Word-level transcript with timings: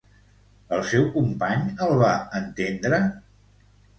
El 0.77 0.79
seu 0.91 1.03
company 1.17 1.67
el 1.87 1.93
va 2.03 2.11
entendre? 2.41 3.03